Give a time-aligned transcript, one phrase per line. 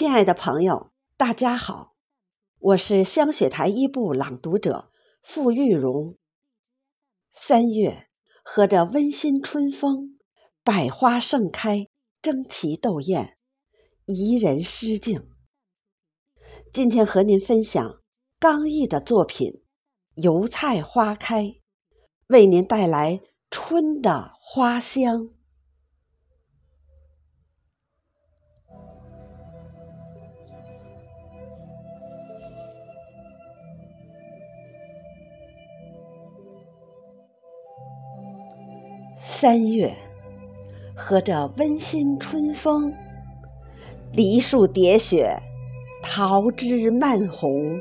[0.00, 1.94] 亲爱的朋友，大家好，
[2.58, 4.90] 我是香雪台一部朗读者
[5.22, 6.16] 付玉荣。
[7.34, 8.08] 三月，
[8.42, 10.16] 和着温馨春风，
[10.64, 11.86] 百花盛开，
[12.22, 13.36] 争奇斗艳，
[14.06, 15.28] 怡人诗境。
[16.72, 18.00] 今天和您分享
[18.38, 19.48] 刚毅的作品
[20.14, 21.44] 《油菜花开》，
[22.28, 23.20] 为您带来
[23.50, 25.28] 春的花香。
[39.22, 39.94] 三月，
[40.94, 42.90] 和着温馨春风，
[44.14, 45.36] 梨树叠雪，
[46.02, 47.78] 桃枝漫红。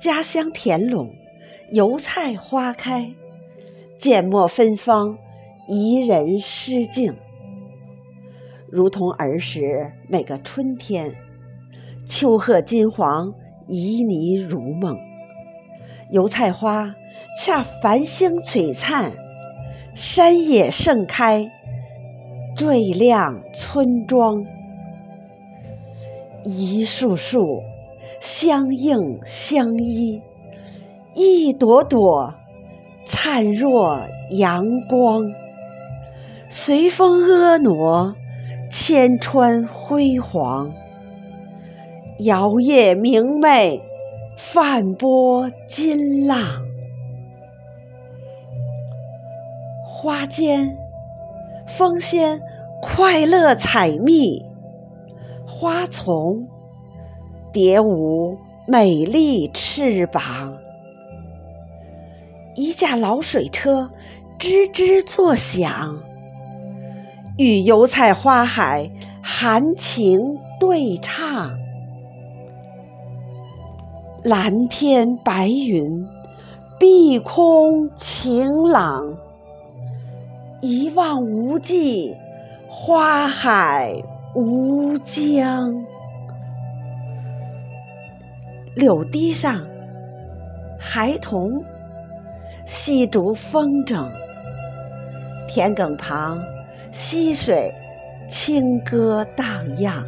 [0.00, 1.14] 家乡田垄，
[1.72, 3.14] 油菜花开，
[3.98, 5.18] 芥末芬芳，
[5.68, 7.14] 宜人诗境。
[8.70, 11.14] 如同儿时每个春天，
[12.06, 13.34] 秋褐金黄，
[13.68, 14.98] 旖旎如梦。
[16.10, 16.94] 油菜花
[17.38, 19.12] 恰繁星璀璨。
[19.94, 21.50] 山野盛开，
[22.56, 24.44] 最亮村庄。
[26.44, 27.62] 一树树
[28.20, 30.22] 相映相依，
[31.14, 32.32] 一朵朵
[33.04, 35.22] 灿若阳光。
[36.48, 38.16] 随风婀娜，
[38.70, 40.72] 千川辉煌，
[42.20, 43.82] 摇曳明媚，
[44.38, 46.69] 泛波金浪。
[50.02, 50.78] 花间，
[51.66, 52.40] 蜂仙
[52.80, 54.42] 快乐采蜜；
[55.46, 56.48] 花丛，
[57.52, 60.56] 蝶舞美丽翅膀。
[62.56, 63.90] 一架老水车
[64.38, 66.00] 吱吱作响，
[67.36, 68.90] 与油菜花海
[69.22, 71.58] 含情对唱。
[74.24, 76.08] 蓝天白云，
[76.78, 79.14] 碧空晴朗。
[80.60, 82.14] 一望无际，
[82.68, 83.94] 花海
[84.34, 85.74] 无疆。
[88.74, 89.66] 柳堤上，
[90.78, 91.64] 孩童
[92.66, 94.06] 戏竹风筝；
[95.48, 96.38] 田埂旁，
[96.92, 97.72] 溪水
[98.28, 99.46] 清歌荡
[99.78, 100.06] 漾。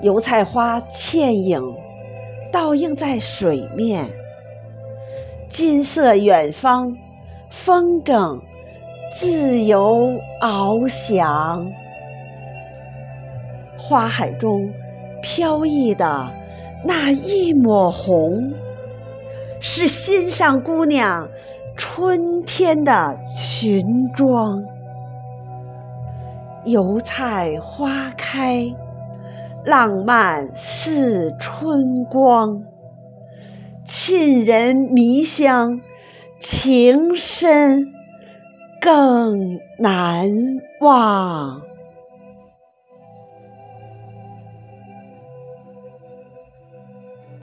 [0.00, 1.60] 油菜花倩影
[2.52, 4.06] 倒映在水面，
[5.48, 6.96] 金色远方，
[7.50, 8.40] 风筝。
[9.10, 11.72] 自由翱翔，
[13.78, 14.70] 花海中
[15.22, 16.30] 飘逸的
[16.84, 18.52] 那一抹红，
[19.60, 21.28] 是心上姑娘
[21.76, 23.82] 春天的裙
[24.14, 24.62] 装。
[26.64, 28.66] 油菜花开，
[29.64, 32.62] 浪漫似春光，
[33.84, 35.80] 沁人迷香，
[36.38, 37.94] 情深。
[38.80, 40.28] 更难
[40.80, 41.60] 忘。